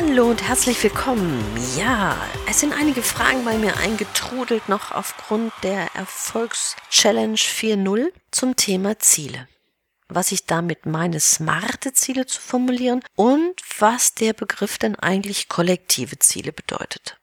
Hallo 0.00 0.30
und 0.30 0.46
herzlich 0.46 0.80
willkommen. 0.84 1.42
Ja, 1.76 2.16
es 2.48 2.60
sind 2.60 2.72
einige 2.72 3.02
Fragen 3.02 3.44
bei 3.44 3.58
mir 3.58 3.76
eingetrudelt 3.78 4.68
noch 4.68 4.92
aufgrund 4.92 5.52
der 5.64 5.92
Erfolgschallenge 5.96 7.34
4.0 7.34 8.06
zum 8.30 8.54
Thema 8.54 9.00
Ziele. 9.00 9.48
Was 10.08 10.30
ich 10.30 10.46
damit 10.46 10.86
meine, 10.86 11.18
smarte 11.18 11.92
Ziele 11.94 12.26
zu 12.26 12.40
formulieren 12.40 13.02
und 13.16 13.60
was 13.80 14.14
der 14.14 14.34
Begriff 14.34 14.78
denn 14.78 14.94
eigentlich 14.94 15.48
kollektive 15.48 16.20
Ziele 16.20 16.52
bedeutet. 16.52 17.18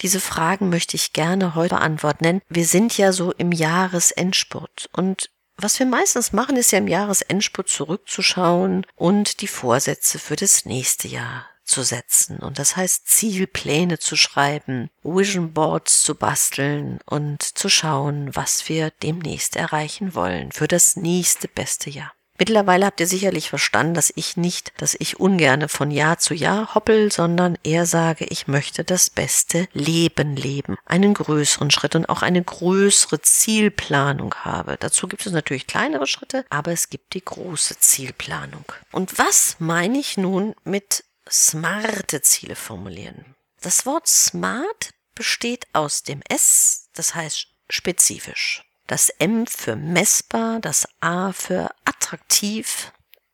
Diese 0.00 0.20
Fragen 0.20 0.70
möchte 0.70 0.96
ich 0.96 1.12
gerne 1.12 1.54
heute 1.54 1.74
beantworten, 1.74 2.24
denn 2.24 2.40
wir 2.48 2.64
sind 2.64 2.96
ja 2.96 3.12
so 3.12 3.32
im 3.32 3.52
Jahresendspurt 3.52 4.88
und 4.92 5.28
was 5.58 5.78
wir 5.78 5.86
meistens 5.86 6.32
machen, 6.32 6.56
ist 6.56 6.72
ja 6.72 6.78
im 6.78 6.88
Jahresendspurt 6.88 7.68
zurückzuschauen 7.68 8.86
und 8.94 9.42
die 9.42 9.48
Vorsätze 9.48 10.18
für 10.18 10.36
das 10.36 10.64
nächste 10.64 11.08
Jahr 11.08 11.46
zu 11.66 11.82
setzen. 11.82 12.38
Und 12.38 12.58
das 12.58 12.76
heißt, 12.76 13.06
Zielpläne 13.08 13.98
zu 13.98 14.16
schreiben, 14.16 14.90
Vision 15.02 15.52
Boards 15.52 16.02
zu 16.02 16.14
basteln 16.14 17.00
und 17.06 17.42
zu 17.42 17.68
schauen, 17.68 18.34
was 18.34 18.68
wir 18.68 18.90
demnächst 19.02 19.56
erreichen 19.56 20.14
wollen 20.14 20.52
für 20.52 20.68
das 20.68 20.96
nächste 20.96 21.48
beste 21.48 21.90
Jahr. 21.90 22.12
Mittlerweile 22.38 22.86
habt 22.86 23.00
ihr 23.00 23.06
sicherlich 23.06 23.48
verstanden, 23.48 23.94
dass 23.94 24.12
ich 24.14 24.36
nicht, 24.36 24.72
dass 24.76 24.94
ich 24.98 25.18
ungerne 25.18 25.68
von 25.68 25.90
Jahr 25.90 26.18
zu 26.18 26.34
Jahr 26.34 26.74
hoppel, 26.74 27.10
sondern 27.10 27.56
eher 27.62 27.86
sage, 27.86 28.26
ich 28.26 28.46
möchte 28.46 28.84
das 28.84 29.08
beste 29.08 29.68
Leben 29.72 30.36
leben, 30.36 30.76
einen 30.84 31.14
größeren 31.14 31.70
Schritt 31.70 31.94
und 31.94 32.08
auch 32.08 32.22
eine 32.22 32.42
größere 32.42 33.22
Zielplanung 33.22 34.34
habe. 34.34 34.76
Dazu 34.78 35.08
gibt 35.08 35.24
es 35.24 35.32
natürlich 35.32 35.66
kleinere 35.66 36.06
Schritte, 36.06 36.44
aber 36.50 36.72
es 36.72 36.90
gibt 36.90 37.14
die 37.14 37.24
große 37.24 37.78
Zielplanung. 37.78 38.64
Und 38.92 39.18
was 39.18 39.56
meine 39.58 39.98
ich 39.98 40.18
nun 40.18 40.54
mit 40.64 41.04
smarte 41.30 42.22
Ziele 42.22 42.56
formulieren. 42.56 43.34
Das 43.60 43.86
Wort 43.86 44.06
smart 44.06 44.90
besteht 45.14 45.66
aus 45.72 46.02
dem 46.02 46.22
S, 46.28 46.88
das 46.94 47.14
heißt 47.14 47.46
spezifisch. 47.68 48.62
Das 48.86 49.08
M 49.08 49.46
für 49.46 49.74
messbar, 49.74 50.60
das 50.60 50.86
A 51.00 51.32
für 51.32 51.70
attraktiv, 51.84 52.92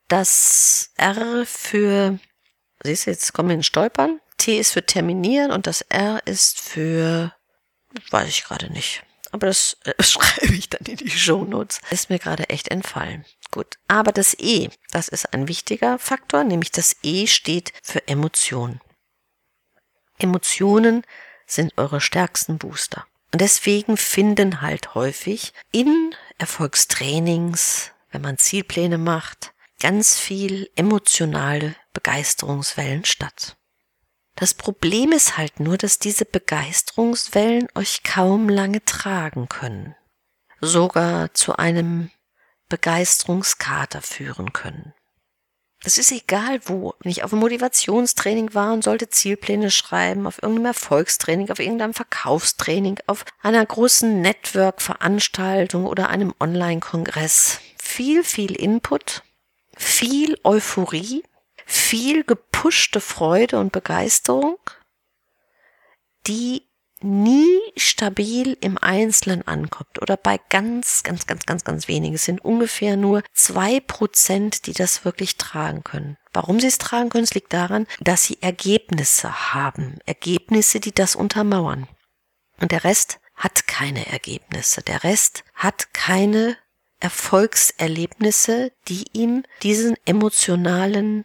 das 0.08 0.90
R 0.96 1.44
für, 1.46 2.18
siehst 2.82 3.06
du, 3.06 3.10
jetzt 3.10 3.32
kommen 3.32 3.50
wir 3.50 3.56
in 3.56 3.62
Stolpern. 3.62 4.20
T 4.38 4.58
ist 4.58 4.72
für 4.72 4.84
terminieren 4.84 5.50
und 5.50 5.66
das 5.66 5.82
R 5.82 6.20
ist 6.26 6.60
für, 6.60 7.34
weiß 8.10 8.28
ich 8.28 8.44
gerade 8.44 8.72
nicht. 8.72 9.02
Aber 9.30 9.46
das 9.46 9.76
äh, 9.84 9.94
schreibe 10.02 10.54
ich 10.54 10.68
dann 10.68 10.86
in 10.86 10.96
die 10.96 11.10
Shownotes. 11.10 11.80
Ist 11.90 12.10
mir 12.10 12.18
gerade 12.18 12.48
echt 12.48 12.68
entfallen. 12.68 13.24
Gut. 13.52 13.78
Aber 13.86 14.10
das 14.10 14.34
E, 14.38 14.70
das 14.90 15.08
ist 15.08 15.32
ein 15.32 15.46
wichtiger 15.46 15.98
Faktor, 15.98 16.42
nämlich 16.42 16.72
das 16.72 16.96
E 17.02 17.28
steht 17.28 17.72
für 17.82 18.08
Emotion. 18.08 18.80
Emotionen 20.18 21.04
sind 21.46 21.76
eure 21.76 22.00
stärksten 22.00 22.58
Booster. 22.58 23.06
Und 23.30 23.40
deswegen 23.40 23.96
finden 23.96 24.62
halt 24.62 24.94
häufig 24.94 25.52
in 25.70 26.14
Erfolgstrainings, 26.38 27.92
wenn 28.10 28.22
man 28.22 28.38
Zielpläne 28.38 28.98
macht, 28.98 29.52
ganz 29.80 30.18
viel 30.18 30.70
emotionale 30.74 31.76
Begeisterungswellen 31.92 33.04
statt. 33.04 33.56
Das 34.34 34.54
Problem 34.54 35.12
ist 35.12 35.36
halt 35.36 35.60
nur, 35.60 35.76
dass 35.76 35.98
diese 35.98 36.24
Begeisterungswellen 36.24 37.68
euch 37.74 38.02
kaum 38.02 38.48
lange 38.48 38.82
tragen 38.84 39.48
können. 39.48 39.94
Sogar 40.60 41.34
zu 41.34 41.56
einem 41.56 42.10
Begeisterungskater 42.72 44.00
führen 44.00 44.54
können. 44.54 44.94
Das 45.84 45.98
ist 45.98 46.10
egal 46.10 46.58
wo. 46.64 46.94
Wenn 47.00 47.12
ich 47.12 47.22
auf 47.22 47.34
einem 47.34 47.40
Motivationstraining 47.40 48.54
war 48.54 48.72
und 48.72 48.82
sollte 48.82 49.10
Zielpläne 49.10 49.70
schreiben, 49.70 50.26
auf 50.26 50.42
irgendeinem 50.42 50.66
Erfolgstraining, 50.66 51.50
auf 51.50 51.58
irgendeinem 51.58 51.92
Verkaufstraining, 51.92 52.98
auf 53.06 53.26
einer 53.42 53.66
großen 53.66 54.22
Network-Veranstaltung 54.22 55.84
oder 55.84 56.08
einem 56.08 56.32
Online-Kongress. 56.40 57.60
Viel, 57.76 58.24
viel 58.24 58.54
Input, 58.54 59.22
viel 59.76 60.38
Euphorie, 60.44 61.24
viel 61.66 62.24
gepushte 62.24 63.02
Freude 63.02 63.60
und 63.60 63.72
Begeisterung, 63.72 64.58
die 66.26 66.62
nie 67.04 67.60
stabil 67.76 68.56
im 68.60 68.78
Einzelnen 68.78 69.46
ankommt 69.46 70.00
oder 70.00 70.16
bei 70.16 70.38
ganz, 70.48 71.02
ganz, 71.02 71.26
ganz, 71.26 71.46
ganz, 71.46 71.64
ganz 71.64 71.88
wenigen. 71.88 72.14
Es 72.14 72.24
sind 72.24 72.44
ungefähr 72.44 72.96
nur 72.96 73.22
zwei 73.32 73.80
Prozent, 73.80 74.66
die 74.66 74.72
das 74.72 75.04
wirklich 75.04 75.36
tragen 75.36 75.84
können. 75.84 76.16
Warum 76.32 76.60
sie 76.60 76.68
es 76.68 76.78
tragen 76.78 77.10
können, 77.10 77.24
es 77.24 77.34
liegt 77.34 77.52
daran, 77.52 77.86
dass 78.00 78.24
sie 78.24 78.38
Ergebnisse 78.40 79.52
haben. 79.54 79.98
Ergebnisse, 80.06 80.80
die 80.80 80.92
das 80.92 81.16
untermauern. 81.16 81.88
Und 82.60 82.72
der 82.72 82.84
Rest 82.84 83.20
hat 83.34 83.66
keine 83.66 84.06
Ergebnisse. 84.06 84.82
Der 84.82 85.04
Rest 85.04 85.44
hat 85.54 85.92
keine 85.92 86.56
Erfolgserlebnisse, 87.00 88.72
die 88.88 89.04
ihm 89.12 89.42
diesen 89.62 89.96
emotionalen, 90.06 91.24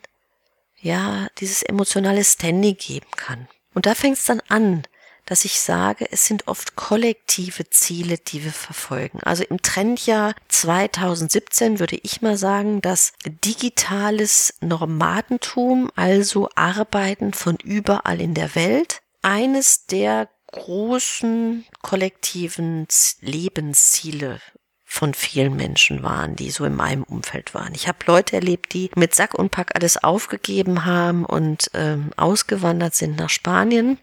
ja, 0.80 1.28
dieses 1.38 1.62
emotionale 1.62 2.24
Standing 2.24 2.76
geben 2.76 3.12
kann. 3.16 3.48
Und 3.76 3.86
da 3.86 3.94
fängt 3.94 4.18
es 4.18 4.26
dann 4.26 4.42
an, 4.48 4.84
dass 5.28 5.46
ich 5.46 5.60
sage, 5.60 6.08
es 6.10 6.26
sind 6.26 6.48
oft 6.48 6.76
kollektive 6.76 7.70
Ziele, 7.70 8.18
die 8.18 8.44
wir 8.44 8.54
verfolgen. 8.54 9.20
Also 9.24 9.44
im 9.44 9.62
Trendjahr 9.62 10.34
2017 10.48 11.80
würde 11.80 12.00
ich 12.02 12.22
mal 12.22 12.38
sagen, 12.38 12.82
dass 12.82 13.14
digitales 13.26 14.56
Nomadentum, 14.62 15.92
also 15.96 16.50
Arbeiten 16.56 17.34
von 17.34 17.58
überall 17.64 18.20
in 18.22 18.34
der 18.34 18.56
Welt, 18.56 19.02
eines 19.22 19.86
der 19.86 20.30
großen 20.52 21.66
kollektiven 21.82 22.88
Lebensziele 23.20 24.40
von 24.86 25.14
vielen 25.14 25.58
Menschen 25.58 26.02
waren, 26.02 26.38
die 26.38 26.50
so 26.50 26.64
in 26.64 26.74
meinem 26.74 27.04
Umfeld 27.04 27.54
waren. 27.54 27.76
Ich 27.76 27.90
habe 27.90 27.98
Leute 28.06 28.38
erlebt, 28.38 28.74
die 28.74 28.90
mit 28.96 29.14
Sack 29.14 29.34
und 29.34 29.52
Pack 29.52 29.76
alles 29.76 30.02
aufgegeben 30.02 30.86
haben 30.86 31.26
und 31.26 31.70
ähm, 31.74 32.12
ausgewandert 32.16 32.96
sind 32.96 33.18
nach 33.18 33.30
Spanien 33.30 34.00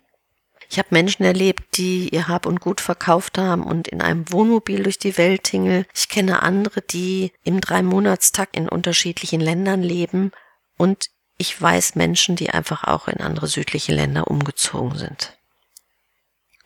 ich 0.71 0.79
habe 0.79 0.89
Menschen 0.91 1.25
erlebt, 1.25 1.77
die 1.77 2.09
ihr 2.09 2.29
Hab 2.29 2.47
und 2.47 2.61
Gut 2.61 2.81
verkauft 2.81 3.39
haben 3.39 3.63
und 3.63 3.89
in 3.89 4.01
einem 4.01 4.31
Wohnmobil 4.33 4.83
durch 4.83 4.99
die 4.99 5.17
Welt 5.19 5.45
tingeln. 5.45 5.87
Ich 5.95 6.09
kenne 6.09 6.43
andere, 6.43 6.83
die 6.83 7.33
im 7.45 7.61
Dreimonatstakt 7.61 8.57
in 8.57 8.69
unterschiedlichen 8.69 9.41
Ländern 9.41 9.83
leben. 9.83 10.33
Und 10.77 11.11
ich 11.37 11.61
weiß 11.61 11.95
Menschen, 11.95 12.37
die 12.37 12.51
einfach 12.51 12.85
auch 12.85 13.09
in 13.09 13.21
andere 13.21 13.47
südliche 13.47 13.93
Länder 13.93 14.29
umgezogen 14.29 14.97
sind. 14.97 15.37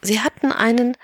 Sie 0.01 0.21
hatten 0.21 0.53
einen 0.53 0.97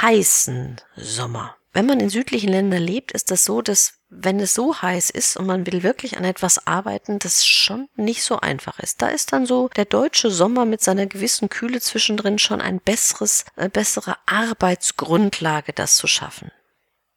heißen 0.00 0.80
Sommer. 0.96 1.56
Wenn 1.72 1.86
man 1.86 2.00
in 2.00 2.10
südlichen 2.10 2.50
Ländern 2.50 2.82
lebt, 2.82 3.12
ist 3.12 3.30
das 3.30 3.44
so, 3.44 3.62
dass 3.62 3.94
wenn 4.10 4.40
es 4.40 4.52
so 4.52 4.82
heiß 4.82 5.08
ist 5.08 5.38
und 5.38 5.46
man 5.46 5.66
will 5.66 5.82
wirklich 5.82 6.18
an 6.18 6.24
etwas 6.24 6.66
arbeiten, 6.66 7.18
das 7.18 7.46
schon 7.46 7.88
nicht 7.96 8.22
so 8.22 8.38
einfach 8.38 8.78
ist. 8.78 9.00
Da 9.00 9.08
ist 9.08 9.32
dann 9.32 9.46
so 9.46 9.68
der 9.68 9.86
deutsche 9.86 10.30
Sommer 10.30 10.66
mit 10.66 10.82
seiner 10.82 11.06
gewissen 11.06 11.48
Kühle 11.48 11.80
zwischendrin 11.80 12.38
schon 12.38 12.60
ein 12.60 12.78
besseres, 12.78 13.46
äh, 13.56 13.70
bessere 13.70 14.16
Arbeitsgrundlage, 14.26 15.72
das 15.72 15.96
zu 15.96 16.06
schaffen. 16.06 16.50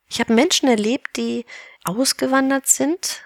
Ich 0.08 0.22
habe 0.22 0.34
Menschen 0.34 0.70
erlebt, 0.70 1.18
die 1.18 1.46
ausgewandert 1.84 2.68
sind, 2.68 3.24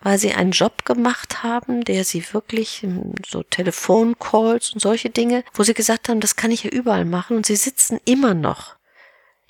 weil 0.00 0.18
sie 0.18 0.34
einen 0.34 0.50
Job 0.50 0.84
gemacht 0.84 1.42
haben, 1.42 1.84
der 1.84 2.04
sie 2.04 2.34
wirklich 2.34 2.82
hm, 2.82 3.14
so 3.26 3.42
Telefoncalls 3.42 4.72
und 4.72 4.80
solche 4.80 5.08
Dinge, 5.08 5.42
wo 5.54 5.62
sie 5.62 5.72
gesagt 5.72 6.10
haben, 6.10 6.20
das 6.20 6.36
kann 6.36 6.50
ich 6.50 6.64
ja 6.64 6.70
überall 6.70 7.06
machen 7.06 7.38
und 7.38 7.46
sie 7.46 7.56
sitzen 7.56 7.98
immer 8.04 8.34
noch 8.34 8.75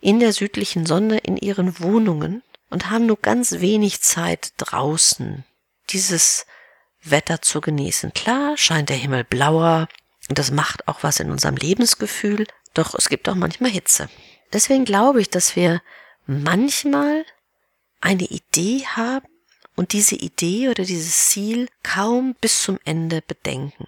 in 0.00 0.20
der 0.20 0.32
südlichen 0.32 0.87
Sonne 0.87 1.19
in 1.19 1.37
ihren 1.37 1.81
Wohnungen 1.81 2.43
und 2.70 2.90
haben 2.90 3.06
nur 3.06 3.19
ganz 3.19 3.60
wenig 3.60 4.02
Zeit 4.02 4.52
draußen 4.58 5.44
dieses 5.90 6.46
Wetter 7.02 7.40
zu 7.40 7.60
genießen. 7.60 8.12
Klar 8.12 8.56
scheint 8.56 8.88
der 8.88 8.96
Himmel 8.96 9.25
blauer 9.25 9.88
und 10.28 10.38
das 10.38 10.50
macht 10.50 10.88
auch 10.88 11.02
was 11.02 11.20
in 11.20 11.31
unserem 11.31 11.56
Lebensgefühl, 11.56 12.46
doch 12.75 12.94
es 12.94 13.08
gibt 13.08 13.28
auch 13.28 13.34
manchmal 13.34 13.70
Hitze. 13.70 14.08
Deswegen 14.52 14.84
glaube 14.84 15.20
ich, 15.20 15.31
dass 15.31 15.56
wir 15.56 15.82
manchmal 16.26 17.25
eine 18.00 18.25
Idee 18.25 18.84
haben 18.87 19.26
und 19.76 19.92
diese 19.92 20.16
Idee 20.16 20.69
oder 20.69 20.84
dieses 20.84 21.28
Ziel 21.28 21.69
kaum 21.82 22.34
bis 22.40 22.62
zum 22.62 22.78
Ende 22.84 23.22
bedenken. 23.22 23.87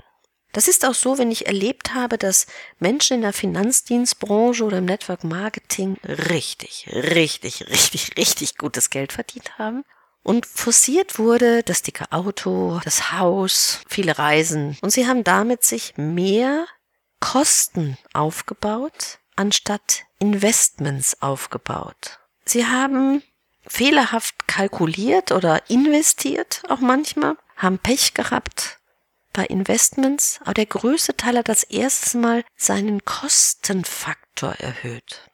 Das 0.53 0.67
ist 0.67 0.85
auch 0.87 0.95
so, 0.95 1.19
wenn 1.19 1.31
ich 1.31 1.47
erlebt 1.47 1.95
habe, 1.95 2.17
dass 2.17 2.47
Menschen 2.79 3.17
in 3.17 3.23
der 3.23 3.33
Finanzdienstbranche 3.33 4.65
oder 4.65 4.79
im 4.79 4.87
Network 4.87 5.25
Marketing 5.25 5.99
richtig, 6.05 6.89
richtig, 6.93 7.69
richtig, 7.69 8.17
richtig 8.17 8.57
gutes 8.57 8.91
Geld 8.91 9.13
verdient 9.13 9.59
haben 9.59 9.85
und 10.23 10.47
forciert 10.47 11.19
wurde 11.19 11.63
das 11.63 11.83
dicke 11.83 12.11
Auto, 12.13 12.81
das 12.85 13.13
Haus, 13.13 13.81
viele 13.89 14.19
Reisen. 14.19 14.79
Und 14.81 14.91
sie 14.91 15.07
haben 15.07 15.23
damit 15.23 15.65
sich 15.65 15.95
mehr 15.97 16.67
Kosten 17.21 17.99
aufgebaut, 18.15 19.19
anstatt 19.37 20.05
Investments 20.19 21.21
aufgebaut. 21.21 22.21
Sie 22.45 22.67
haben 22.67 23.23
fehlerhaft 23.67 24.49
kalkuliert 24.49 25.31
oder 25.31 25.69
investiert, 25.69 26.63
auch 26.69 26.81
manchmal, 26.81 27.37
haben 27.57 27.79
Pech 27.79 28.15
gehabt 28.15 28.78
bei 29.39 29.47
Investments, 29.47 30.41
aber 30.43 30.55
der 30.55 30.67
größte 30.67 31.17
Teil 31.17 31.39
hat 31.39 31.49
das 31.49 31.63
erste 31.63 32.19
Mal 32.19 32.43
seinen 32.57 33.05
Kostenfaktor 33.05 34.55
erhöht. 34.55 35.31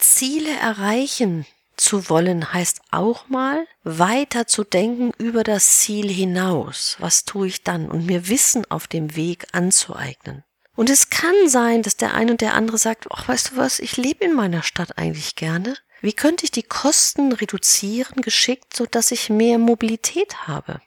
Ziele 0.00 0.50
erreichen 0.50 1.46
zu 1.76 2.10
wollen 2.10 2.52
heißt 2.52 2.80
auch 2.90 3.28
mal 3.28 3.68
weiter 3.84 4.48
zu 4.48 4.64
denken 4.64 5.12
über 5.16 5.44
das 5.44 5.78
Ziel 5.78 6.10
hinaus. 6.10 6.96
Was 6.98 7.24
tue 7.24 7.46
ich 7.46 7.62
dann? 7.62 7.88
Und 7.88 8.04
mir 8.04 8.26
Wissen 8.28 8.68
auf 8.68 8.88
dem 8.88 9.14
Weg 9.14 9.46
anzueignen. 9.52 10.42
Und 10.74 10.90
es 10.90 11.08
kann 11.08 11.36
sein, 11.46 11.82
dass 11.82 11.96
der 11.96 12.14
eine 12.14 12.32
und 12.32 12.40
der 12.40 12.54
andere 12.54 12.78
sagt, 12.78 13.06
ach, 13.12 13.28
weißt 13.28 13.52
du 13.52 13.56
was, 13.58 13.78
ich 13.78 13.96
lebe 13.96 14.24
in 14.24 14.34
meiner 14.34 14.64
Stadt 14.64 14.98
eigentlich 14.98 15.36
gerne. 15.36 15.76
Wie 16.00 16.14
könnte 16.14 16.46
ich 16.46 16.50
die 16.50 16.64
Kosten 16.64 17.30
reduzieren 17.30 18.22
geschickt, 18.22 18.76
so 18.76 18.86
dass 18.86 19.12
ich 19.12 19.30
mehr 19.30 19.58
Mobilität 19.58 20.48
habe? 20.48 20.80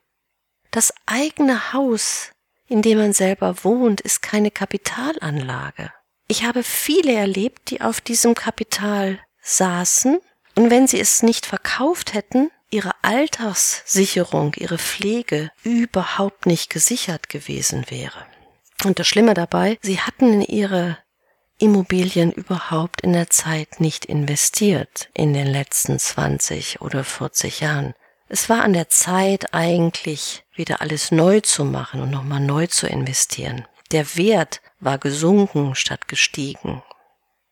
Das 0.72 0.94
eigene 1.06 1.74
Haus, 1.74 2.32
in 2.68 2.82
dem 2.82 2.98
man 2.98 3.14
selber 3.14 3.64
wohnt, 3.64 4.02
ist 4.02 4.22
keine 4.22 4.52
Kapitalanlage. 4.52 5.92
Ich 6.28 6.44
habe 6.44 6.64
viele 6.64 7.14
erlebt, 7.14 7.70
die 7.70 7.82
auf 7.82 8.02
diesem 8.02 8.36
Kapital 8.36 9.20
saßen 9.42 10.20
und 10.56 10.70
wenn 10.70 10.88
sie 10.88 11.00
es 11.00 11.24
nicht 11.24 11.46
verkauft 11.46 12.14
hätten, 12.14 12.52
ihre 12.70 12.92
Alterssicherung, 13.02 14.54
ihre 14.56 14.78
Pflege 14.78 15.52
überhaupt 15.64 16.46
nicht 16.46 16.70
gesichert 16.70 17.30
gewesen 17.30 17.86
wäre. 17.90 18.26
Und 18.84 19.00
das 19.00 19.08
Schlimme 19.08 19.34
dabei, 19.34 19.78
sie 19.82 20.00
hatten 20.00 20.34
in 20.34 20.42
ihre 20.42 20.98
Immobilien 21.60 22.32
überhaupt 22.32 23.02
in 23.02 23.14
der 23.14 23.30
Zeit 23.30 23.80
nicht 23.80 24.06
investiert 24.06 25.10
in 25.14 25.34
den 25.34 25.48
letzten 25.48 25.98
20 25.98 26.82
oder 26.82 27.04
40 27.04 27.62
Jahren. 27.62 27.96
Es 28.30 28.50
war 28.50 28.64
an 28.64 28.74
der 28.74 28.90
Zeit 28.90 29.54
eigentlich 29.54 30.44
wieder 30.58 30.82
alles 30.82 31.12
neu 31.12 31.42
zu 31.42 31.66
machen 31.66 32.02
und 32.02 32.10
nochmal 32.10 32.40
neu 32.40 32.68
zu 32.68 32.88
investieren. 32.88 33.66
Der 33.92 34.16
Wert 34.16 34.62
war 34.80 34.98
gesunken 34.98 35.76
statt 35.76 36.08
gestiegen. 36.08 36.84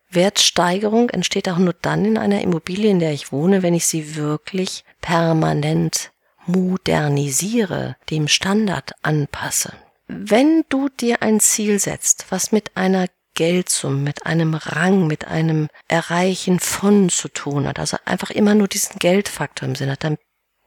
Wertsteigerung 0.10 1.10
entsteht 1.10 1.50
auch 1.50 1.58
nur 1.58 1.74
dann 1.74 2.06
in 2.06 2.18
einer 2.18 2.42
Immobilie, 2.42 2.90
in 2.90 3.00
der 3.00 3.12
ich 3.12 3.32
wohne, 3.32 3.64
wenn 3.64 3.74
ich 3.74 3.86
sie 3.88 4.16
wirklich 4.16 4.84
permanent 5.02 6.12
modernisiere, 6.46 7.96
dem 8.10 8.28
Standard 8.28 8.92
anpasse. 9.02 9.74
Wenn 10.08 10.64
du 10.70 10.90
dir 10.90 11.22
ein 11.22 11.40
Ziel 11.40 11.80
setzt, 11.80 12.28
was 12.30 12.52
mit 12.52 12.78
einer 12.78 13.08
Geldsumme, 13.34 13.98
mit 13.98 14.26
einem 14.26 14.54
Rang, 14.54 15.08
mit 15.08 15.28
einem 15.28 15.68
Erreichen 15.88 16.60
von 16.60 17.10
zu 17.10 17.28
tun 17.28 17.68
hat, 17.68 17.80
also 17.80 17.98
einfach 18.06 18.30
immer 18.30 18.56
nur 18.56 18.68
diesen 18.68 19.00
Geldfaktor 19.00 19.68
im 19.68 19.76
Sinne 19.76 19.94
hat, 19.94 20.04
dann 20.04 20.18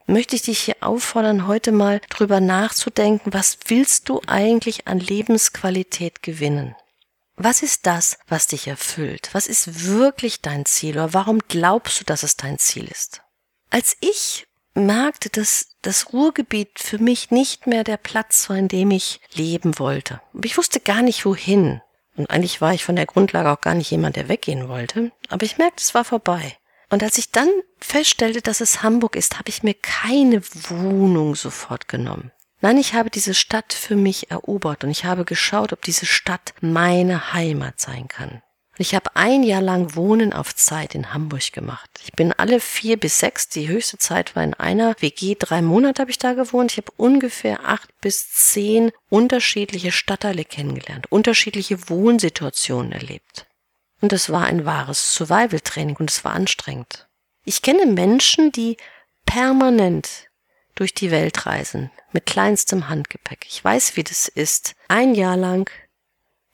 möchte 0.09 0.35
ich 0.35 0.41
dich 0.41 0.59
hier 0.59 0.77
auffordern, 0.81 1.47
heute 1.47 1.71
mal 1.71 2.01
drüber 2.09 2.41
nachzudenken, 2.41 3.33
was 3.33 3.57
willst 3.67 4.09
du 4.09 4.21
eigentlich 4.27 4.87
an 4.87 4.99
Lebensqualität 4.99 6.23
gewinnen? 6.23 6.75
Was 7.35 7.63
ist 7.63 7.85
das, 7.85 8.17
was 8.27 8.47
dich 8.47 8.67
erfüllt? 8.67 9.29
Was 9.31 9.47
ist 9.47 9.85
wirklich 9.87 10.41
dein 10.41 10.65
Ziel 10.65 10.95
oder 10.95 11.13
warum 11.13 11.39
glaubst 11.47 12.01
du, 12.01 12.03
dass 12.03 12.23
es 12.23 12.35
dein 12.35 12.59
Ziel 12.59 12.85
ist? 12.85 13.21
Als 13.69 13.95
ich 14.01 14.45
merkte, 14.73 15.29
dass 15.29 15.77
das 15.81 16.11
Ruhrgebiet 16.11 16.79
für 16.79 16.97
mich 16.97 17.31
nicht 17.31 17.67
mehr 17.67 17.83
der 17.83 17.97
Platz 17.97 18.49
war, 18.49 18.57
in 18.57 18.67
dem 18.67 18.91
ich 18.91 19.21
leben 19.33 19.79
wollte. 19.79 20.21
Ich 20.43 20.57
wusste 20.57 20.79
gar 20.79 21.01
nicht 21.01 21.25
wohin. 21.25 21.81
Und 22.17 22.29
eigentlich 22.29 22.59
war 22.59 22.73
ich 22.73 22.83
von 22.83 22.97
der 22.97 23.05
Grundlage 23.05 23.49
auch 23.49 23.61
gar 23.61 23.75
nicht 23.75 23.91
jemand, 23.91 24.17
der 24.17 24.27
weggehen 24.27 24.67
wollte. 24.67 25.11
Aber 25.29 25.45
ich 25.45 25.57
merkte, 25.57 25.81
es 25.81 25.93
war 25.93 26.03
vorbei. 26.03 26.57
Und 26.89 27.03
als 27.03 27.17
ich 27.17 27.31
dann 27.31 27.49
feststellte, 27.79 28.41
dass 28.41 28.61
es 28.61 28.81
Hamburg 28.81 29.15
ist, 29.15 29.37
habe 29.37 29.49
ich 29.49 29.63
mir 29.63 29.75
keine 29.75 30.41
Wohnung 30.43 31.35
sofort 31.35 31.87
genommen. 31.87 32.31
Nein, 32.61 32.77
ich 32.77 32.93
habe 32.93 33.09
diese 33.09 33.33
Stadt 33.33 33.73
für 33.73 33.95
mich 33.95 34.31
erobert 34.31 34.83
und 34.83 34.89
ich 34.89 35.05
habe 35.05 35.23
geschaut, 35.23 35.71
ob 35.71 35.81
diese 35.81 36.05
Stadt 36.05 36.53
meine 36.59 37.31
Heimat 37.33 37.79
sein 37.79 38.07
kann. 38.07 38.41
Und 38.79 38.81
ich 38.85 38.95
habe 38.95 39.15
ein 39.15 39.43
Jahr 39.43 39.61
lang 39.61 39.95
Wohnen 39.95 40.33
auf 40.33 40.55
Zeit 40.55 40.95
in 40.95 41.13
Hamburg 41.13 41.53
gemacht. 41.53 41.89
Ich 42.03 42.13
bin 42.13 42.33
alle 42.33 42.59
vier 42.59 42.97
bis 42.97 43.19
sechs, 43.19 43.47
die 43.47 43.67
höchste 43.67 43.97
Zeit 43.97 44.35
war 44.35 44.43
in 44.43 44.53
einer 44.53 44.95
WG, 44.99 45.35
drei 45.37 45.61
Monate 45.61 46.01
habe 46.01 46.11
ich 46.11 46.17
da 46.17 46.33
gewohnt. 46.33 46.71
Ich 46.71 46.77
habe 46.77 46.91
ungefähr 46.97 47.65
acht 47.65 47.89
bis 48.01 48.31
zehn 48.31 48.91
unterschiedliche 49.09 49.91
Stadtteile 49.91 50.43
kennengelernt, 50.43 51.11
unterschiedliche 51.11 51.89
Wohnsituationen 51.89 52.91
erlebt. 52.91 53.48
Und 54.01 54.13
es 54.13 54.29
war 54.29 54.45
ein 54.45 54.65
wahres 54.65 55.13
Survival-Training 55.13 55.97
und 55.97 56.09
es 56.09 56.23
war 56.23 56.33
anstrengend. 56.33 57.07
Ich 57.43 57.61
kenne 57.61 57.85
Menschen, 57.85 58.51
die 58.51 58.77
permanent 59.25 60.29
durch 60.75 60.93
die 60.93 61.11
Welt 61.11 61.45
reisen, 61.45 61.91
mit 62.13 62.25
kleinstem 62.25 62.87
Handgepäck. 62.87 63.45
Ich 63.49 63.63
weiß, 63.63 63.97
wie 63.97 64.03
das 64.03 64.27
ist, 64.27 64.75
ein 64.87 65.13
Jahr 65.13 65.35
lang 65.35 65.69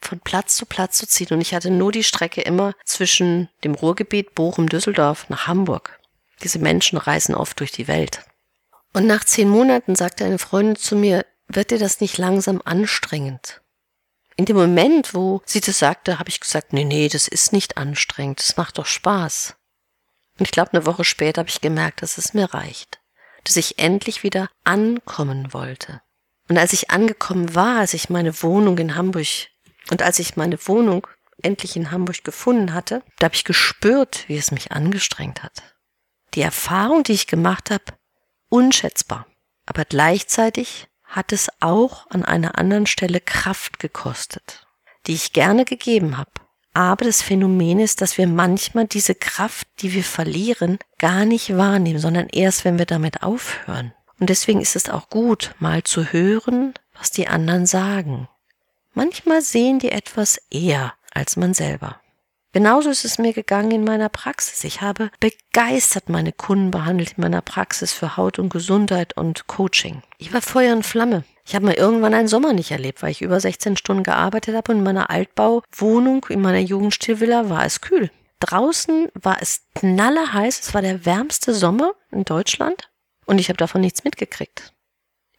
von 0.01 0.19
Platz 0.19 0.55
zu 0.55 0.65
Platz 0.65 0.97
zu 0.97 1.07
ziehen. 1.07 1.27
Und 1.31 1.41
ich 1.41 1.53
hatte 1.53 1.69
nur 1.69 1.91
die 1.91 2.03
Strecke 2.03 2.41
immer 2.41 2.73
zwischen 2.85 3.49
dem 3.63 3.75
Ruhrgebiet 3.75 4.35
Bochum, 4.35 4.69
Düsseldorf 4.69 5.29
nach 5.29 5.47
Hamburg. 5.47 5.99
Diese 6.43 6.59
Menschen 6.59 6.97
reisen 6.97 7.35
oft 7.35 7.59
durch 7.59 7.71
die 7.71 7.87
Welt. 7.87 8.21
Und 8.93 9.07
nach 9.07 9.23
zehn 9.23 9.49
Monaten 9.49 9.95
sagte 9.95 10.25
eine 10.25 10.39
Freundin 10.39 10.75
zu 10.75 10.95
mir, 10.95 11.25
wird 11.47 11.71
dir 11.71 11.79
das 11.79 12.01
nicht 12.01 12.17
langsam 12.17 12.61
anstrengend? 12.63 13.61
In 14.37 14.45
dem 14.45 14.57
Moment, 14.57 15.13
wo 15.13 15.41
sie 15.45 15.61
das 15.61 15.79
sagte, 15.79 16.19
habe 16.19 16.29
ich 16.29 16.39
gesagt, 16.39 16.73
nee, 16.73 16.83
nee, 16.83 17.07
das 17.07 17.27
ist 17.27 17.53
nicht 17.53 17.77
anstrengend, 17.77 18.39
das 18.39 18.57
macht 18.57 18.77
doch 18.77 18.85
Spaß. 18.85 19.55
Und 20.37 20.45
ich 20.45 20.51
glaube, 20.51 20.73
eine 20.73 20.85
Woche 20.85 21.05
später 21.05 21.39
habe 21.39 21.49
ich 21.49 21.61
gemerkt, 21.61 22.01
dass 22.01 22.17
es 22.17 22.33
mir 22.33 22.53
reicht 22.53 22.99
dass 23.45 23.55
ich 23.55 23.79
endlich 23.79 24.23
wieder 24.23 24.49
ankommen 24.63 25.53
wollte. 25.53 26.01
Und 26.49 26.57
als 26.57 26.73
ich 26.73 26.91
angekommen 26.91 27.55
war, 27.55 27.79
als 27.79 27.93
ich 27.93 28.09
meine 28.09 28.43
Wohnung 28.43 28.77
in 28.77 28.95
Hamburg 28.95 29.27
und 29.89 30.01
als 30.01 30.19
ich 30.19 30.35
meine 30.35 30.57
Wohnung 30.67 31.07
endlich 31.41 31.75
in 31.75 31.91
Hamburg 31.91 32.23
gefunden 32.23 32.73
hatte, 32.73 33.03
da 33.19 33.25
habe 33.25 33.35
ich 33.35 33.45
gespürt, 33.45 34.25
wie 34.27 34.37
es 34.37 34.51
mich 34.51 34.71
angestrengt 34.71 35.43
hat. 35.43 35.75
Die 36.33 36.41
Erfahrung, 36.41 37.03
die 37.03 37.13
ich 37.13 37.27
gemacht 37.27 37.71
habe, 37.71 37.83
unschätzbar. 38.49 39.27
Aber 39.65 39.85
gleichzeitig 39.85 40.87
hat 41.15 41.31
es 41.31 41.49
auch 41.61 42.09
an 42.09 42.25
einer 42.25 42.57
anderen 42.57 42.85
Stelle 42.85 43.21
Kraft 43.21 43.79
gekostet, 43.79 44.67
die 45.07 45.13
ich 45.13 45.31
gerne 45.31 45.63
gegeben 45.63 46.17
habe. 46.17 46.31
Aber 46.73 47.05
das 47.05 47.21
Phänomen 47.21 47.79
ist, 47.79 48.01
dass 48.01 48.17
wir 48.17 48.27
manchmal 48.27 48.85
diese 48.85 49.15
Kraft, 49.15 49.65
die 49.79 49.93
wir 49.93 50.03
verlieren, 50.03 50.77
gar 50.97 51.23
nicht 51.23 51.55
wahrnehmen, 51.55 51.99
sondern 51.99 52.27
erst, 52.27 52.65
wenn 52.65 52.77
wir 52.77 52.85
damit 52.85 53.23
aufhören. 53.23 53.93
Und 54.19 54.29
deswegen 54.29 54.59
ist 54.59 54.75
es 54.75 54.89
auch 54.89 55.09
gut, 55.09 55.55
mal 55.59 55.83
zu 55.83 56.11
hören, 56.11 56.73
was 56.97 57.11
die 57.11 57.29
anderen 57.29 57.65
sagen. 57.65 58.27
Manchmal 58.93 59.41
sehen 59.41 59.79
die 59.79 59.91
etwas 59.91 60.37
eher 60.49 60.93
als 61.13 61.37
man 61.37 61.53
selber. 61.53 62.01
Genauso 62.55 62.89
ist 62.89 63.03
es 63.03 63.17
mir 63.17 63.33
gegangen 63.33 63.71
in 63.71 63.83
meiner 63.83 64.07
Praxis. 64.07 64.63
Ich 64.63 64.79
habe 64.79 65.11
begeistert 65.19 66.07
meine 66.07 66.31
Kunden 66.31 66.71
behandelt 66.71 67.15
in 67.17 67.21
meiner 67.21 67.41
Praxis 67.41 67.91
für 67.91 68.15
Haut 68.15 68.39
und 68.39 68.47
Gesundheit 68.47 69.17
und 69.17 69.47
Coaching. 69.47 70.03
Ich 70.19 70.31
war 70.31 70.41
Feuer 70.41 70.73
und 70.73 70.85
Flamme. 70.85 71.25
Ich 71.45 71.53
habe 71.53 71.65
mal 71.65 71.73
irgendwann 71.73 72.13
einen 72.13 72.29
Sommer 72.29 72.53
nicht 72.53 72.71
erlebt, 72.71 73.03
weil 73.03 73.11
ich 73.11 73.21
über 73.21 73.41
16 73.41 73.75
Stunden 73.75 74.03
gearbeitet 74.03 74.55
habe 74.55 74.71
und 74.71 74.77
in 74.77 74.83
meiner 74.85 75.09
Altbauwohnung, 75.09 76.27
in 76.29 76.39
meiner 76.39 76.59
Jugendstilvilla 76.59 77.49
war 77.49 77.65
es 77.65 77.81
kühl. 77.81 78.09
Draußen 78.39 79.09
war 79.15 79.41
es 79.41 79.63
knallerheiß, 79.75 80.61
es 80.61 80.73
war 80.73 80.81
der 80.81 81.05
wärmste 81.05 81.53
Sommer 81.53 81.91
in 82.09 82.23
Deutschland 82.23 82.89
und 83.25 83.37
ich 83.37 83.49
habe 83.49 83.57
davon 83.57 83.81
nichts 83.81 84.05
mitgekriegt. 84.05 84.71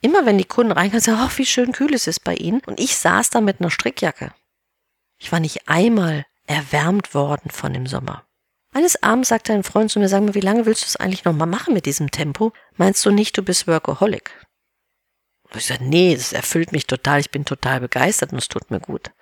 Immer 0.02 0.26
wenn 0.26 0.36
die 0.36 0.44
Kunden 0.44 0.72
reinkamen, 0.72 1.00
sagen, 1.00 1.20
ach, 1.22 1.38
wie 1.38 1.46
schön 1.46 1.72
kühl 1.72 1.94
es 1.94 2.08
ist 2.08 2.24
bei 2.24 2.34
ihnen. 2.34 2.60
Und 2.66 2.78
ich 2.78 2.94
saß 2.98 3.30
da 3.30 3.40
mit 3.40 3.60
einer 3.60 3.70
Strickjacke. 3.70 4.34
Ich 5.16 5.32
war 5.32 5.40
nicht 5.40 5.66
einmal 5.66 6.26
erwärmt 6.46 7.14
worden 7.14 7.50
von 7.50 7.72
dem 7.72 7.86
Sommer. 7.86 8.24
Eines 8.72 9.02
Abends 9.02 9.30
sagte 9.30 9.52
ein 9.52 9.62
Freund 9.62 9.90
zu 9.90 9.98
mir, 9.98 10.08
sag 10.08 10.22
mal, 10.22 10.34
wie 10.34 10.40
lange 10.40 10.66
willst 10.66 10.82
du 10.82 10.86
es 10.86 10.96
eigentlich 10.96 11.24
noch 11.24 11.32
mal 11.32 11.46
machen 11.46 11.72
mit 11.72 11.86
diesem 11.86 12.10
Tempo? 12.10 12.52
Meinst 12.76 13.04
du 13.06 13.10
nicht, 13.10 13.36
du 13.38 13.42
bist 13.42 13.66
Workaholic? 13.66 14.30
Und 15.44 15.56
ich 15.56 15.66
sagte, 15.66 15.84
nee, 15.84 16.14
das 16.14 16.32
erfüllt 16.32 16.72
mich 16.72 16.86
total, 16.86 17.20
ich 17.20 17.30
bin 17.30 17.44
total 17.44 17.80
begeistert 17.80 18.32
und 18.32 18.38
es 18.38 18.48
tut 18.48 18.70
mir 18.70 18.80
gut. 18.80 19.12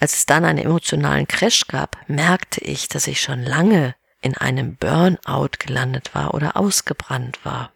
Als 0.00 0.14
es 0.14 0.26
dann 0.26 0.44
einen 0.44 0.58
emotionalen 0.58 1.28
Crash 1.28 1.68
gab, 1.68 1.96
merkte 2.08 2.60
ich, 2.62 2.88
dass 2.88 3.06
ich 3.06 3.20
schon 3.20 3.42
lange 3.42 3.94
in 4.20 4.36
einem 4.36 4.76
Burnout 4.76 5.50
gelandet 5.58 6.14
war 6.14 6.34
oder 6.34 6.56
ausgebrannt 6.56 7.44
war. 7.44 7.72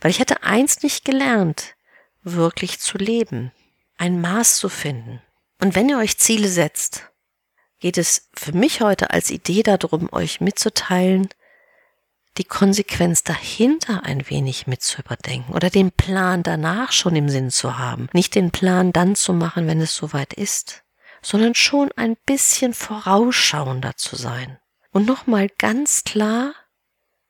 Weil 0.00 0.10
ich 0.10 0.20
hatte 0.20 0.42
eins 0.42 0.82
nicht 0.82 1.04
gelernt, 1.04 1.74
wirklich 2.22 2.80
zu 2.80 2.96
leben. 2.96 3.52
ein 3.98 4.22
Maß 4.22 4.56
zu 4.56 4.70
finden. 4.70 5.20
Und 5.60 5.74
wenn 5.74 5.90
ihr 5.90 5.98
euch 5.98 6.16
Ziele 6.16 6.48
setzt, 6.48 7.09
geht 7.80 7.98
es 7.98 8.28
für 8.34 8.52
mich 8.52 8.80
heute 8.82 9.10
als 9.10 9.30
Idee 9.30 9.62
darum, 9.62 10.08
euch 10.12 10.40
mitzuteilen, 10.40 11.28
die 12.38 12.44
Konsequenz 12.44 13.24
dahinter 13.24 14.04
ein 14.04 14.28
wenig 14.30 14.66
mit 14.66 14.82
zu 14.82 15.00
überdenken 15.00 15.52
oder 15.52 15.68
den 15.68 15.90
Plan 15.90 16.42
danach 16.42 16.92
schon 16.92 17.16
im 17.16 17.28
Sinn 17.28 17.50
zu 17.50 17.78
haben. 17.78 18.08
Nicht 18.12 18.34
den 18.34 18.50
Plan 18.50 18.92
dann 18.92 19.16
zu 19.16 19.32
machen, 19.32 19.66
wenn 19.66 19.80
es 19.80 19.96
soweit 19.96 20.32
ist, 20.34 20.84
sondern 21.22 21.54
schon 21.54 21.90
ein 21.96 22.16
bisschen 22.26 22.72
vorausschauender 22.72 23.96
zu 23.96 24.16
sein. 24.16 24.58
Und 24.92 25.06
nochmal 25.06 25.48
ganz 25.58 26.04
klar 26.04 26.54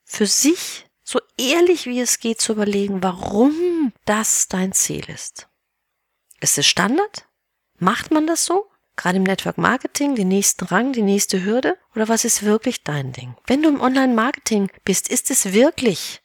für 0.04 0.26
sich, 0.26 0.86
so 1.02 1.20
ehrlich 1.38 1.86
wie 1.86 2.00
es 2.00 2.20
geht, 2.20 2.40
zu 2.40 2.52
überlegen, 2.52 3.02
warum 3.02 3.92
das 4.04 4.48
dein 4.48 4.72
Ziel 4.72 5.08
ist. 5.08 5.48
Ist 6.40 6.58
es 6.58 6.66
Standard? 6.66 7.26
Macht 7.78 8.10
man 8.10 8.26
das 8.26 8.44
so? 8.44 8.69
Gerade 9.00 9.16
im 9.16 9.22
Network 9.22 9.56
Marketing, 9.56 10.14
den 10.14 10.28
nächsten 10.28 10.66
Rang, 10.66 10.92
die 10.92 11.00
nächste 11.00 11.42
Hürde? 11.42 11.78
Oder 11.94 12.10
was 12.10 12.26
ist 12.26 12.42
wirklich 12.42 12.84
dein 12.84 13.12
Ding? 13.12 13.34
Wenn 13.46 13.62
du 13.62 13.70
im 13.70 13.80
Online-Marketing 13.80 14.70
bist, 14.84 15.08
ist 15.08 15.30
es 15.30 15.54
wirklich 15.54 16.20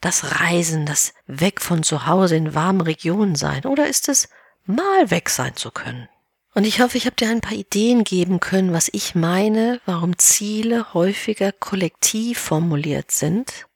das 0.00 0.40
Reisen, 0.40 0.86
das 0.86 1.14
Weg 1.26 1.60
von 1.60 1.82
zu 1.82 2.06
Hause 2.06 2.36
in 2.36 2.54
warmen 2.54 2.82
Regionen 2.82 3.34
sein? 3.34 3.64
Oder 3.64 3.88
ist 3.88 4.08
es 4.08 4.28
mal 4.66 5.10
weg 5.10 5.28
sein 5.30 5.56
zu 5.56 5.72
können? 5.72 6.08
Und 6.54 6.64
ich 6.64 6.80
hoffe, 6.80 6.96
ich 6.96 7.06
habe 7.06 7.16
dir 7.16 7.28
ein 7.28 7.40
paar 7.40 7.58
Ideen 7.58 8.04
geben 8.04 8.38
können, 8.38 8.72
was 8.72 8.88
ich 8.92 9.16
meine, 9.16 9.80
warum 9.84 10.16
Ziele 10.16 10.94
häufiger 10.94 11.50
kollektiv 11.50 12.38
formuliert 12.38 13.10
sind 13.10 13.66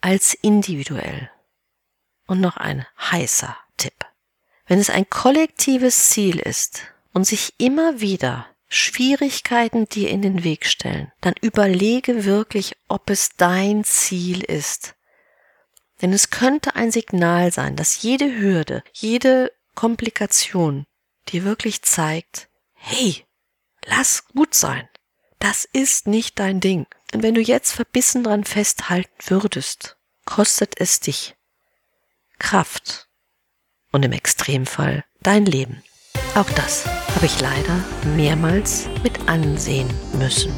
als 0.00 0.32
individuell. 0.32 1.30
Und 2.26 2.40
noch 2.40 2.56
ein 2.56 2.86
heißer 2.98 3.54
Tipp. 3.76 4.06
Wenn 4.66 4.78
es 4.78 4.88
ein 4.88 5.10
kollektives 5.10 6.08
Ziel 6.08 6.38
ist, 6.38 6.95
und 7.16 7.24
sich 7.24 7.54
immer 7.56 8.02
wieder 8.02 8.46
Schwierigkeiten 8.68 9.88
dir 9.88 10.10
in 10.10 10.20
den 10.20 10.44
Weg 10.44 10.66
stellen, 10.66 11.10
dann 11.22 11.32
überlege 11.40 12.26
wirklich, 12.26 12.76
ob 12.88 13.08
es 13.08 13.30
dein 13.38 13.84
Ziel 13.84 14.44
ist. 14.44 14.96
Denn 16.02 16.12
es 16.12 16.28
könnte 16.28 16.76
ein 16.76 16.90
Signal 16.90 17.52
sein, 17.52 17.74
dass 17.74 18.02
jede 18.02 18.38
Hürde, 18.38 18.84
jede 18.92 19.50
Komplikation 19.74 20.84
dir 21.28 21.44
wirklich 21.44 21.80
zeigt, 21.80 22.50
hey, 22.74 23.24
lass 23.86 24.26
gut 24.34 24.52
sein. 24.52 24.86
Das 25.38 25.64
ist 25.64 26.06
nicht 26.06 26.38
dein 26.38 26.60
Ding. 26.60 26.86
Denn 27.14 27.22
wenn 27.22 27.32
du 27.32 27.40
jetzt 27.40 27.72
verbissen 27.72 28.24
dran 28.24 28.44
festhalten 28.44 29.16
würdest, 29.26 29.96
kostet 30.26 30.78
es 30.78 31.00
dich 31.00 31.34
Kraft 32.38 33.08
und 33.90 34.04
im 34.04 34.12
Extremfall 34.12 35.06
dein 35.22 35.46
Leben. 35.46 35.82
Auch 36.36 36.50
das 36.50 36.84
habe 37.14 37.24
ich 37.24 37.40
leider 37.40 37.82
mehrmals 38.14 38.90
mit 39.02 39.26
ansehen 39.26 39.88
müssen. 40.18 40.52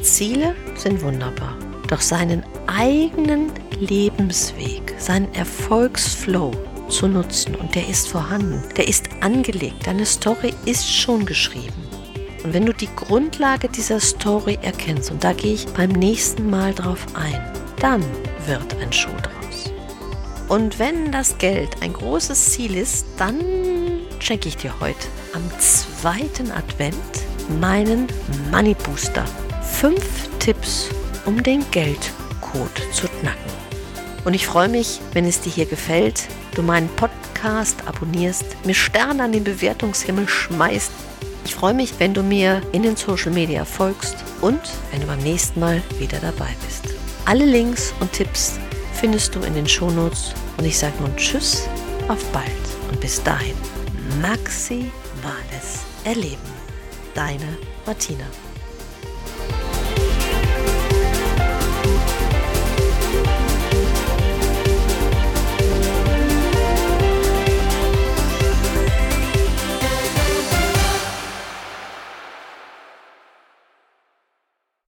Ziele 0.00 0.54
sind 0.76 1.02
wunderbar, 1.02 1.58
doch 1.88 2.00
seinen 2.00 2.44
eigenen 2.68 3.50
Lebensweg, 3.80 4.94
seinen 4.98 5.34
Erfolgsflow 5.34 6.52
zu 6.88 7.08
nutzen 7.08 7.56
und 7.56 7.74
der 7.74 7.88
ist 7.88 8.06
vorhanden, 8.06 8.62
der 8.76 8.86
ist 8.86 9.08
angelegt, 9.22 9.88
deine 9.88 10.06
Story 10.06 10.54
ist 10.66 10.88
schon 10.88 11.26
geschrieben. 11.26 11.82
Und 12.44 12.54
wenn 12.54 12.66
du 12.66 12.72
die 12.72 12.94
Grundlage 12.94 13.68
dieser 13.68 13.98
Story 13.98 14.56
erkennst, 14.62 15.10
und 15.10 15.24
da 15.24 15.32
gehe 15.32 15.54
ich 15.54 15.66
beim 15.66 15.90
nächsten 15.90 16.48
Mal 16.48 16.74
drauf 16.74 17.04
ein, 17.14 17.52
dann 17.80 18.04
wird 18.46 18.80
ein 18.80 18.92
Schuh 18.92 19.10
draus. 19.20 19.72
Und 20.48 20.78
wenn 20.78 21.10
das 21.10 21.38
Geld 21.38 21.82
ein 21.82 21.92
großes 21.92 22.50
Ziel 22.50 22.76
ist, 22.76 23.06
dann 23.16 23.40
schenke 24.22 24.48
ich 24.48 24.56
dir 24.56 24.72
heute 24.80 25.08
am 25.34 25.42
zweiten 25.58 26.50
Advent 26.52 26.94
meinen 27.60 28.06
Money 28.50 28.74
Booster. 28.74 29.24
Fünf 29.62 30.28
Tipps, 30.38 30.90
um 31.26 31.42
den 31.42 31.64
Geldcode 31.72 32.82
zu 32.92 33.08
knacken. 33.08 33.52
Und 34.24 34.34
ich 34.34 34.46
freue 34.46 34.68
mich, 34.68 35.00
wenn 35.12 35.26
es 35.26 35.40
dir 35.40 35.50
hier 35.50 35.66
gefällt, 35.66 36.28
du 36.54 36.62
meinen 36.62 36.88
Podcast 36.90 37.76
abonnierst, 37.86 38.44
mir 38.64 38.74
Sterne 38.74 39.24
an 39.24 39.32
den 39.32 39.42
Bewertungshimmel 39.42 40.28
schmeißt. 40.28 40.92
Ich 41.44 41.56
freue 41.56 41.74
mich, 41.74 41.94
wenn 41.98 42.14
du 42.14 42.22
mir 42.22 42.62
in 42.70 42.84
den 42.84 42.96
Social 42.96 43.32
Media 43.32 43.64
folgst 43.64 44.16
und 44.40 44.60
wenn 44.92 45.00
du 45.00 45.08
beim 45.08 45.18
nächsten 45.20 45.58
Mal 45.58 45.82
wieder 45.98 46.18
dabei 46.20 46.54
bist. 46.64 46.94
Alle 47.24 47.44
Links 47.44 47.92
und 47.98 48.12
Tipps 48.12 48.60
findest 48.94 49.34
du 49.34 49.40
in 49.40 49.54
den 49.54 49.66
Shownotes 49.66 50.32
und 50.58 50.64
ich 50.64 50.78
sage 50.78 50.94
nun 51.00 51.16
Tschüss, 51.16 51.66
auf 52.06 52.24
bald 52.26 52.46
und 52.90 53.00
bis 53.00 53.20
dahin 53.24 53.56
maximales 54.20 55.84
Erleben. 56.04 56.52
Deine 57.14 57.56
Martina. 57.86 58.26